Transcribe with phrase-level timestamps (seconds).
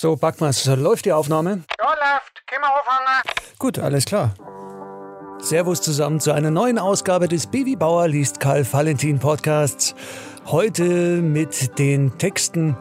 [0.00, 1.62] So, Backmas, läuft die Aufnahme?
[1.78, 2.46] Ja, läuft.
[2.46, 3.22] Können wir anfangen?
[3.58, 4.32] Gut, alles klar.
[5.40, 9.94] Servus zusammen zu einer neuen Ausgabe des Baby Bauer liest Karl Valentin Podcasts.
[10.46, 12.78] Heute mit den Texten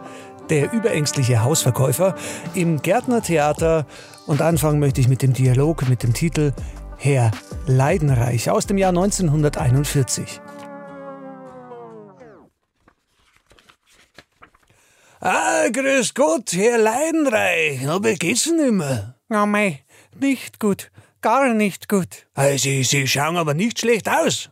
[0.50, 2.16] Der überängstliche Hausverkäufer
[2.54, 3.86] im Gärtnertheater.
[4.26, 6.54] Und anfangen möchte ich mit dem Dialog mit dem Titel
[6.96, 7.32] Herr
[7.68, 10.40] Leidenreich aus dem Jahr 1941.
[15.22, 17.82] Ah, grüß Gott, Herr Leidenreich.
[17.82, 19.16] Na, wie geht's denn immer?
[19.30, 19.84] Ja, mei,
[20.18, 20.92] nicht gut.
[21.22, 22.26] Gar nicht gut.
[22.36, 24.50] Ah, Sie, Sie schauen aber nicht schlecht aus.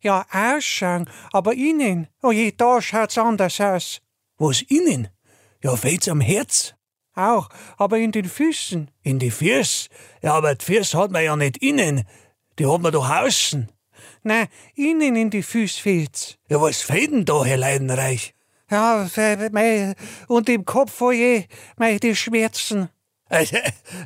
[0.00, 2.06] Ja, ausschauen, aber innen.
[2.22, 4.00] Oh je, da schaut's anders aus.
[4.38, 5.08] Was innen?
[5.64, 6.74] Ja, fehlt's am Herz?
[7.16, 8.88] Auch, aber in den Füßen.
[9.02, 9.88] In die Füße?
[10.22, 12.04] Ja, aber die Füße hat man ja nicht innen.
[12.60, 13.72] Die hat man doch außen.
[14.22, 16.36] Nein, innen in die Füße fehlt's.
[16.48, 18.35] Ja, was fehlt denn da, Herr Leidenreich?
[18.70, 19.08] Ja,
[20.28, 21.44] und im Kopf, oh je,
[21.76, 22.88] mei, die Schmerzen.
[23.28, 23.56] Also,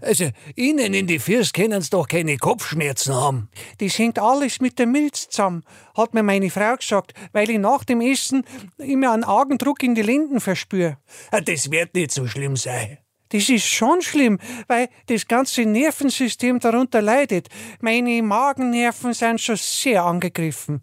[0.00, 3.50] also innen in die Füße können Sie doch keine Kopfschmerzen haben.
[3.78, 5.62] Das hängt alles mit der Milz zusammen,
[5.94, 8.44] hat mir meine Frau gesagt, weil ich nach dem Essen
[8.78, 10.96] immer einen Augendruck in die Lenden verspüre.
[11.30, 12.98] Ah, Das wird nicht so schlimm sein.
[13.28, 17.48] Das ist schon schlimm, weil das ganze Nervensystem darunter leidet.
[17.80, 20.80] Meine Magennerven sind schon sehr angegriffen.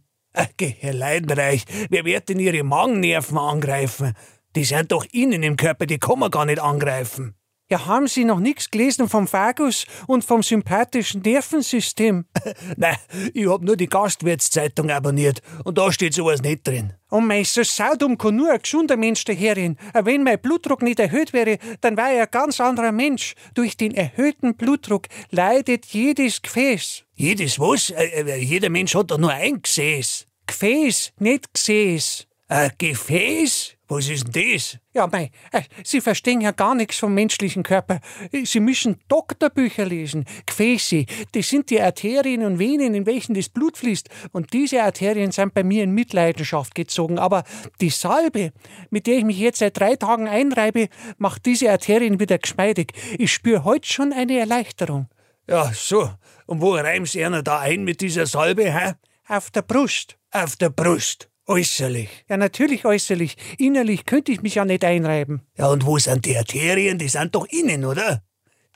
[0.58, 4.14] Geh, Herr Leidenreich, wer wird denn Ihre Magennerven angreifen?
[4.56, 7.36] Die sind doch innen im Körper, die kann man gar nicht angreifen.
[7.70, 12.24] Ja, haben Sie noch nichts gelesen vom Vagus und vom sympathischen Nervensystem?
[12.78, 12.96] Nein,
[13.34, 16.94] ich hab nur die Gastwirtszeitung abonniert und da steht sowas nicht drin.
[17.12, 19.78] Oh mei, so saudum kann nur ein gesunder Mensch daherreden.
[19.94, 23.36] Wenn mein Blutdruck nicht erhöht wäre, dann wäre ich ein ganz anderer Mensch.
[23.54, 27.04] Durch den erhöhten Blutdruck leidet jedes Gefäß.
[27.16, 27.90] Jedes was?
[27.90, 30.27] Äh, äh, jeder Mensch hat doch nur ein Gesäß.
[30.48, 32.28] Gefäß, nicht Gesäß.
[32.48, 33.78] Ein Gefäß?
[33.90, 34.78] Was ist denn das?
[34.94, 38.00] Ja, mei, äh, Sie verstehen ja gar nichts vom menschlichen Körper.
[38.44, 40.26] Sie müssen Doktorbücher lesen.
[40.46, 44.10] Gefäße, das sind die Arterien und Venen, in welchen das Blut fließt.
[44.32, 47.18] Und diese Arterien sind bei mir in Mitleidenschaft gezogen.
[47.18, 47.44] Aber
[47.80, 48.52] die Salbe,
[48.90, 52.94] mit der ich mich jetzt seit drei Tagen einreibe, macht diese Arterien wieder geschmeidig.
[53.18, 55.08] Ich spüre heute schon eine Erleichterung.
[55.50, 56.10] Ja, so.
[56.46, 58.94] Und wo reimt einer da ein mit dieser Salbe, hä?
[59.30, 60.18] Auf der Brust.
[60.32, 61.30] Auf der Brust.
[61.48, 62.10] Äußerlich.
[62.30, 63.36] Ja, natürlich äußerlich.
[63.58, 65.42] Innerlich könnte ich mich ja nicht einreiben.
[65.58, 66.98] Ja, und wo sind die Arterien?
[66.98, 68.24] Die sind doch innen, oder?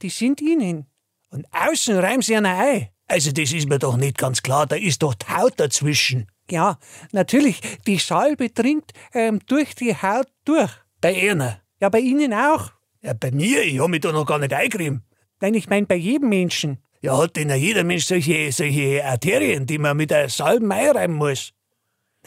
[0.02, 0.88] Die sind innen.
[1.30, 2.90] Und außen reimen sie einer ein.
[3.08, 4.68] Also, das ist mir doch nicht ganz klar.
[4.68, 6.28] Da ist doch die Haut dazwischen.
[6.50, 6.80] Ja,
[7.14, 7.62] natürlich.
[7.88, 10.72] Die Salbe dringt ähm, durch die Haut durch.
[11.00, 11.62] Bei einer.
[11.80, 12.72] Ja, bei Ihnen auch.
[13.02, 13.64] Ja, bei mir?
[13.64, 15.04] Ich hab mich da noch gar nicht eingerieben.
[15.40, 16.78] Nein, ich mein bei jedem Menschen.
[17.04, 21.16] Ja, hat denn ja jeder Mensch solche, solche Arterien, die man mit der Salbe einreiben
[21.16, 21.52] muss?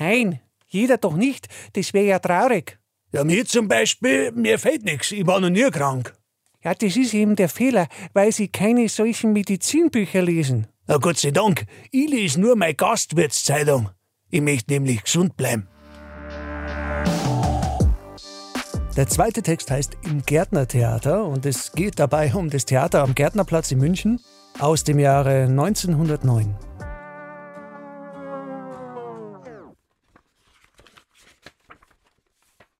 [0.00, 1.46] Nein, jeder doch nicht.
[1.74, 2.78] Das wäre ja traurig.
[3.12, 5.12] Ja, mir zum Beispiel, mir fehlt nichts.
[5.12, 6.16] Ich war noch nie krank.
[6.64, 10.66] Ja, das ist eben der Fehler, weil Sie keine solchen Medizinbücher lesen.
[10.88, 13.90] Na Gott sei Dank, ich lese nur meine Gastwirtszeitung.
[14.30, 15.68] Ich möchte nämlich gesund bleiben.
[18.96, 23.70] Der zweite Text heißt Im Gärtnertheater und es geht dabei um das Theater am Gärtnerplatz
[23.70, 24.18] in München
[24.58, 26.54] aus dem Jahre 1909.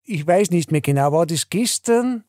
[0.07, 2.25] Ich weiß nicht mehr genau, war das gestern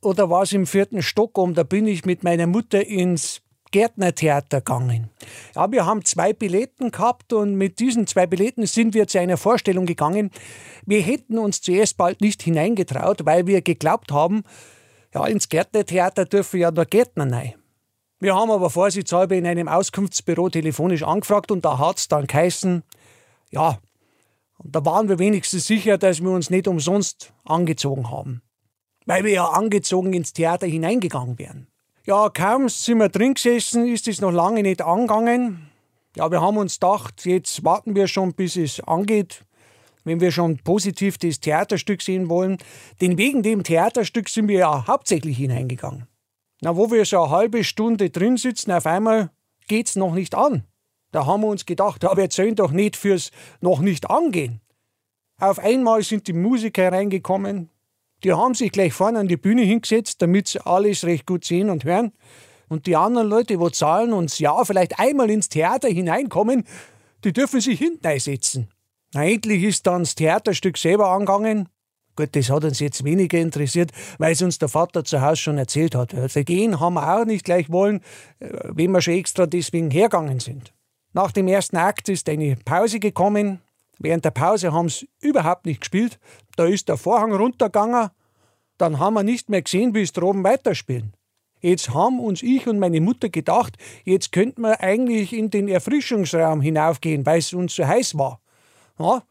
[0.00, 1.54] oder war es im vierten Stock oben?
[1.54, 5.10] Da bin ich mit meiner Mutter ins Gärtnertheater gegangen.
[5.54, 9.36] Ja, wir haben zwei Billetten gehabt und mit diesen zwei Billetten sind wir zu einer
[9.36, 10.30] Vorstellung gegangen.
[10.86, 14.44] Wir hätten uns zuerst bald nicht hineingetraut, weil wir geglaubt haben,
[15.12, 17.54] ja, ins Gärtnertheater dürfen ja nur Gärtner rein.
[18.18, 22.82] Wir haben aber vorsichtshalber in einem Auskunftsbüro telefonisch angefragt und da hat's dann geheißen,
[23.50, 23.78] ja,
[24.58, 28.42] und da waren wir wenigstens sicher, dass wir uns nicht umsonst angezogen haben.
[29.04, 31.66] Weil wir ja angezogen ins Theater hineingegangen wären.
[32.06, 35.70] Ja, kaum sind wir drin gesessen, ist es noch lange nicht angegangen.
[36.16, 39.44] Ja, wir haben uns gedacht, jetzt warten wir schon, bis es angeht,
[40.04, 42.58] wenn wir schon positiv das Theaterstück sehen wollen.
[43.00, 46.06] Denn wegen dem Theaterstück sind wir ja hauptsächlich hineingegangen.
[46.60, 49.30] Na, wo wir so eine halbe Stunde drin sitzen, auf einmal
[49.66, 50.64] geht's noch nicht an.
[51.12, 53.30] Da haben wir uns gedacht, aber wir zählen doch nicht fürs
[53.60, 54.60] noch nicht angehen.
[55.38, 57.70] Auf einmal sind die Musiker reingekommen.
[58.24, 61.68] Die haben sich gleich vorne an die Bühne hingesetzt, damit sie alles recht gut sehen
[61.68, 62.12] und hören.
[62.68, 66.64] Und die anderen Leute, die zahlen und ja vielleicht einmal ins Theater hineinkommen,
[67.22, 68.68] die dürfen sich hinten einsetzen.
[69.12, 71.68] Na, endlich ist dann das Theaterstück selber angegangen.
[72.16, 75.58] Gut, das hat uns jetzt weniger interessiert, weil es uns der Vater zu Hause schon
[75.58, 76.14] erzählt hat.
[76.14, 78.00] Also gehen haben wir auch nicht gleich wollen,
[78.40, 80.72] äh, wenn wir schon extra deswegen hergegangen sind.
[81.12, 83.60] Nach dem ersten Akt ist eine Pause gekommen.
[83.98, 86.18] Während der Pause haben sie überhaupt nicht gespielt.
[86.56, 88.10] Da ist der Vorhang runtergegangen
[88.78, 91.14] Dann haben wir nicht mehr gesehen, wie es droben weiterspielen.
[91.60, 96.60] Jetzt haben uns ich und meine Mutter gedacht, jetzt könnten wir eigentlich in den Erfrischungsraum
[96.60, 98.40] hinaufgehen, weil es uns so heiß war.
[98.98, 99.22] Ja,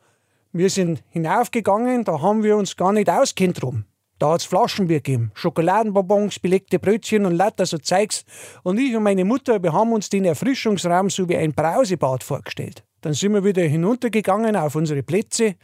[0.57, 3.83] wir sind hinaufgegangen, da haben wir uns gar nicht auskennt drum.
[4.19, 8.23] Da hat's Flaschenbier gegeben, Schokoladenbonbons, belegte Brötchen und lauter so Zeugs.
[8.63, 12.85] Und ich und meine Mutter, wir haben uns den Erfrischungsraum so wie ein Brausebad vorgestellt.
[13.01, 15.55] Dann sind wir wieder hinuntergegangen auf unsere Plätze,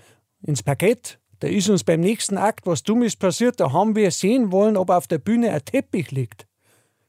[0.44, 1.20] ins Parkett.
[1.40, 4.90] Da ist uns beim nächsten Akt was Dummes passiert, da haben wir sehen wollen, ob
[4.90, 6.46] auf der Bühne ein Teppich liegt.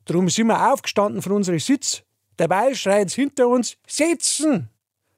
[0.05, 2.05] Drum sind wir aufgestanden von unserem Sitz.
[2.37, 4.69] Dabei schreit's hinter uns, setzen!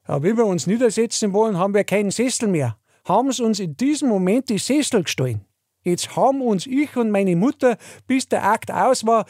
[0.07, 2.77] Ja, wie wir uns niedersetzen wollen, haben wir keinen Sessel mehr.
[3.05, 5.45] Haben sie uns in diesem Moment die Sessel gestohlen.
[5.83, 9.25] Jetzt haben uns ich und meine Mutter, bis der Akt aus war,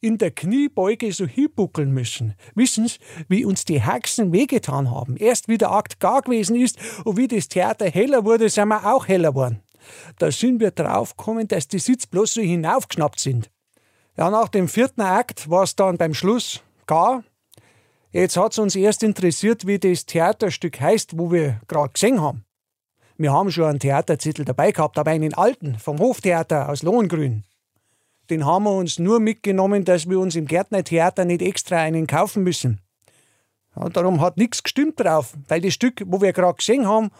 [0.00, 2.34] in der Kniebeuge so hinbuckeln müssen.
[2.54, 2.98] Wissen Sie,
[3.28, 5.16] wie uns die Haxen wehgetan haben?
[5.16, 8.92] Erst wie der Akt gar gewesen ist und wie das Theater heller wurde, sind wir
[8.92, 9.62] auch heller geworden.
[10.18, 13.50] Da sind wir draufgekommen, dass die Sitz bloß so hinaufgeschnappt sind.
[14.16, 17.22] Ja, nach dem vierten Akt war es dann beim Schluss gar.
[18.12, 22.44] Jetzt hat es uns erst interessiert, wie das Theaterstück heißt, wo wir gerade gesehen haben.
[23.16, 27.44] Wir haben schon einen Theaterzettel dabei gehabt, aber einen alten, vom Hoftheater aus Lohengrin.
[28.28, 32.42] Den haben wir uns nur mitgenommen, dass wir uns im Gärtnertheater nicht extra einen kaufen
[32.42, 32.80] müssen.
[33.76, 37.10] Ja, darum hat nichts gestimmt drauf, weil das Stück, wo wir gerade gesehen haben,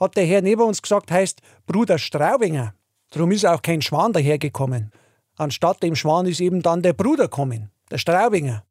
[0.00, 2.74] hat der Herr neben uns gesagt, heißt Bruder Straubinger.
[3.10, 4.90] Darum ist auch kein Schwan dahergekommen.
[5.36, 8.64] Anstatt dem Schwan ist eben dann der Bruder gekommen, der Straubinger.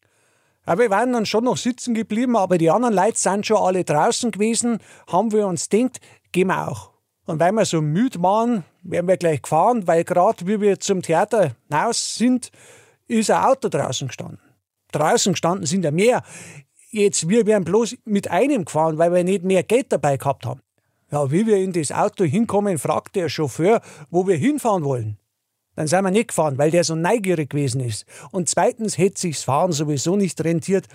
[0.72, 3.84] Ja, wir waren dann schon noch sitzen geblieben, aber die anderen Leute sind schon alle
[3.84, 4.78] draußen gewesen,
[5.12, 6.00] haben wir uns gedacht,
[6.32, 6.92] gehen wir auch.
[7.26, 11.02] Und weil wir so müde waren, wären wir gleich gefahren, weil gerade wie wir zum
[11.02, 12.52] Theater hinaus sind,
[13.10, 14.40] ist ein Auto draußen gestanden.
[14.94, 16.24] Draußen gestanden sind ja mehr.
[16.90, 20.62] Jetzt, wir wären bloß mit einem gefahren, weil wir nicht mehr Geld dabei gehabt haben.
[21.12, 25.18] Ja, wie wir in das Auto hinkommen, fragte der Chauffeur, wo wir hinfahren wollen.
[25.76, 28.06] Dann sind wir nicht gefahren, weil der so neugierig gewesen ist.
[28.32, 30.88] Und zweitens hätte sich's Fahren sowieso nicht rentiert,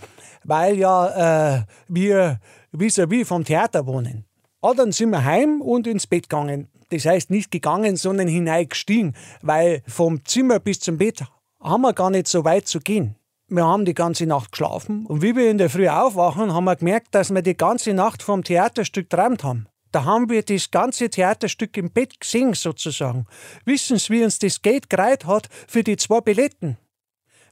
[0.45, 2.41] weil ja äh, wir
[2.73, 4.25] vis-à-vis -vis vom Theater wohnen.
[4.61, 6.69] Ah, dann sind wir heim und ins Bett gegangen.
[6.91, 11.25] Das heißt nicht gegangen, sondern hineingestiegen, weil vom Zimmer bis zum Bett
[11.61, 13.17] haben wir gar nicht so weit zu gehen.
[13.49, 16.77] Wir haben die ganze Nacht geschlafen und wie wir in der Früh aufwachen, haben wir
[16.77, 19.69] gemerkt, dass wir die ganze Nacht vom Theaterstück träumt haben.
[19.97, 23.25] Da haben wir das ganze Theaterstück im Bett gesehen, sozusagen.
[23.65, 26.77] Wissen Sie, wie uns das Geld gereiht hat für die zwei Billetten?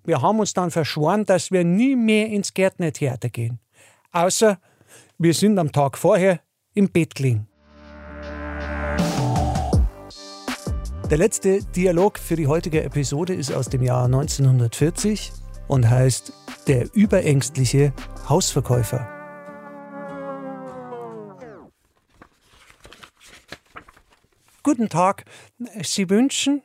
[0.05, 3.61] Wir haben uns dann verschworen, dass wir nie mehr ins Gärtnertheater gehen.
[4.13, 4.59] Außer
[5.17, 6.41] wir sind am Tag vorher
[6.75, 7.49] im Bett gelegen.
[11.09, 15.33] Der letzte Dialog für die heutige Episode ist aus dem Jahr 1940
[15.67, 16.31] und heißt
[16.67, 17.95] Der überängstliche
[18.29, 19.14] Hausverkäufer.
[24.65, 25.25] Guten Tag.
[25.83, 26.63] Sie wünschen?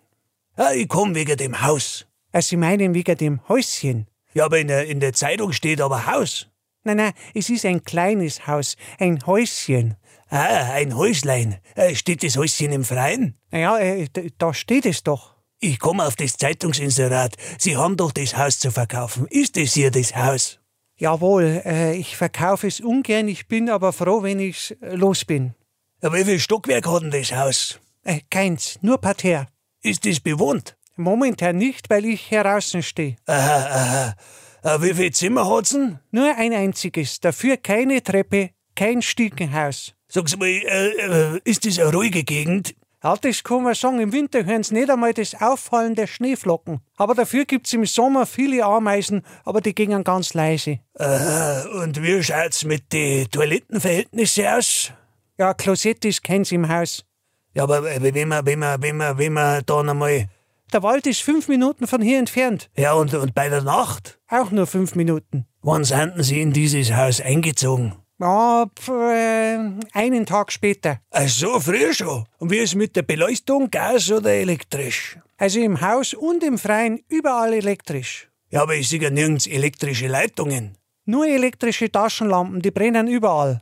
[0.58, 2.08] Ja, ich komme wegen dem Haus.
[2.32, 4.08] Ah, Sie meinen wegen dem Häuschen?
[4.34, 6.48] Ja, aber in der, in der Zeitung steht aber Haus.
[6.86, 9.98] Nein, nein, es ist ein kleines Haus, ein Häuschen.
[10.30, 11.58] Ah, ein Häuslein.
[11.76, 13.36] Äh, Steht das Häuschen im Freien?
[13.52, 14.08] Ja, äh,
[14.38, 15.36] da steht es doch.
[15.60, 17.36] Ich komme auf das Zeitungsinserat.
[17.58, 19.28] Sie haben doch das Haus zu verkaufen.
[19.28, 20.60] Ist das hier das Haus?
[20.98, 25.54] Jawohl, äh, ich verkaufe es ungern, ich bin aber froh, wenn ich los bin.
[26.02, 27.80] Ja, wie viel Stockwerk hat denn das Haus?
[28.10, 29.50] Äh, keins, nur Parterre.
[29.84, 30.76] Ist das bewohnt?
[30.96, 33.18] Momentan nicht, weil ich hier draußen stehe.
[33.28, 34.16] Aha,
[34.64, 34.76] aha.
[34.76, 36.00] Äh, wie viel Zimmer hat's denn?
[36.10, 39.94] Nur ein einziges, dafür keine Treppe, kein Stiegenhaus.
[40.08, 42.74] Sag's mal, äh, äh, ist das eine ruhige Gegend?
[43.00, 46.82] Das kann man sagen, im Winter hören Sie nicht einmal das Auffallen der Schneeflocken.
[46.98, 50.80] Aber dafür gibt's im Sommer viele Ameisen, aber die gingen ganz leise.
[50.98, 54.92] Aha, und wie schaut's mit den Toilettenverhältnissen aus?
[55.38, 57.06] Ja, Klosett ist keins im Haus.
[57.54, 60.28] Ja, aber äh, wenn man, wenn man, wenn man, wenn man da einmal.
[60.72, 62.70] Der Wald ist fünf Minuten von hier entfernt.
[62.78, 64.20] Ja, und, und bei der Nacht?
[64.30, 65.48] Auch nur fünf Minuten.
[65.62, 67.96] Wann sind Sie in dieses Haus eingezogen?
[68.20, 69.58] Ja, äh,
[69.94, 71.00] einen Tag später.
[71.10, 72.26] Ach so, früh schon.
[72.38, 75.18] Und wie ist mit der Beleuchtung, Gas oder elektrisch?
[75.38, 78.30] Also im Haus und im Freien überall elektrisch.
[78.52, 80.78] Ja, aber ich sehe ja nirgends elektrische Leitungen.
[81.06, 83.62] Nur elektrische Taschenlampen, die brennen überall.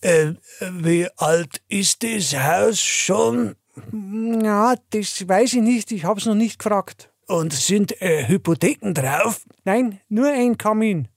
[0.00, 0.32] Äh,
[0.72, 3.56] wie alt ist das Haus schon?
[4.42, 7.10] Ja, das weiß ich nicht, ich hab's noch nicht gefragt.
[7.26, 9.42] Und sind äh, Hypotheken drauf?
[9.64, 11.08] Nein, nur ein Kamin.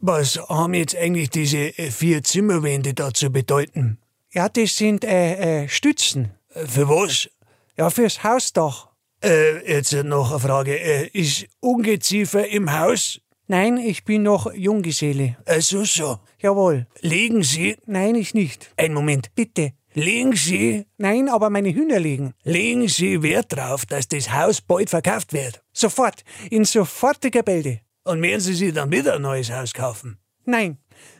[0.00, 3.98] Was haben jetzt eigentlich diese äh, vier Zimmerwände da zu bedeuten?
[4.30, 6.32] Ja, das sind äh, äh, Stützen.
[6.54, 7.28] Äh, Für was?
[7.76, 8.88] Ja, fürs Hausdach.
[9.22, 10.78] Äh, jetzt noch eine Frage.
[10.78, 13.20] Äh, ist Ungeziefer im Haus?
[13.50, 15.36] Nein, ich bin noch Junggeselle.
[15.46, 16.18] Äh, so, so.
[16.38, 16.86] Jawohl.
[17.00, 17.76] Liegen Sie?
[17.86, 18.70] Nein, ich nicht.
[18.76, 19.34] Ein Moment.
[19.34, 19.72] Bitte.
[19.94, 22.34] Legen Sie, Nein, aber meine Hühner liegen.
[22.44, 25.62] legen Sie Wert drauf, dass das Haus bald verkauft wird.
[25.72, 27.80] Sofort, in sofortiger Bälde.
[28.04, 30.18] Und werden Sie sich dann wieder ein neues Haus kaufen.
[30.44, 30.76] Nein,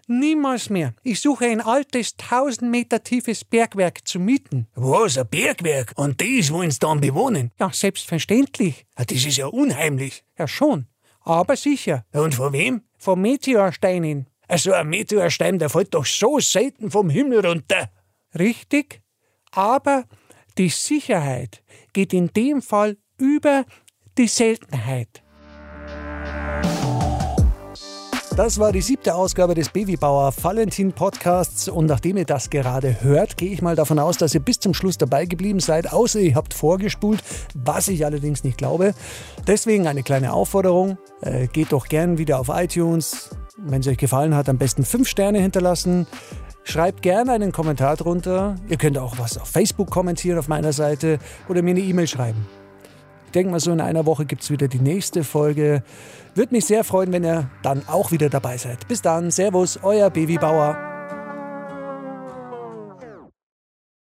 [0.07, 0.95] niemals mehr.
[1.03, 4.69] Ich suche ein altes, tausend Meter tiefes Bergwerk zu mieten.
[4.75, 5.93] Was, ein Bergwerk?
[5.97, 7.51] Und das wollen Sie dann bewohnen?
[7.59, 8.87] Ja, selbstverständlich.
[8.97, 10.25] Ah, Das ist ja unheimlich.
[10.39, 10.87] Ja, schon.
[11.29, 12.07] Aber sicher.
[12.13, 12.83] Und von wem?
[12.97, 14.27] Von Meteorsteinen.
[14.49, 17.91] Also ein Meteorstein, der fällt doch so selten vom Himmel runter.
[18.39, 19.03] Richtig?
[19.51, 20.05] Aber
[20.57, 23.67] die Sicherheit geht in dem Fall über
[24.17, 25.23] die Seltenheit.
[28.39, 33.37] Das war die siebte Ausgabe des Babybauer Valentin Podcasts und nachdem ihr das gerade hört,
[33.37, 36.37] gehe ich mal davon aus, dass ihr bis zum Schluss dabei geblieben seid, außer ihr
[36.37, 37.21] habt vorgespult,
[37.57, 38.95] was ich allerdings nicht glaube.
[39.49, 44.37] Deswegen eine kleine Aufforderung, äh, geht doch gern wieder auf iTunes, wenn es euch gefallen
[44.37, 46.07] hat, am besten fünf Sterne hinterlassen.
[46.63, 48.55] Schreibt gerne einen Kommentar drunter.
[48.69, 51.19] Ihr könnt auch was auf Facebook kommentieren auf meiner Seite
[51.49, 52.47] oder mir eine E-Mail schreiben.
[53.29, 55.83] Ich denke mal, so in einer Woche gibt es wieder die nächste Folge.
[56.35, 58.89] Würde mich sehr freuen, wenn ihr dann auch wieder dabei seid.
[58.89, 60.88] Bis dann, Servus, euer Babybauer.